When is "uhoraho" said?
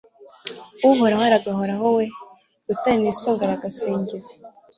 0.89-1.23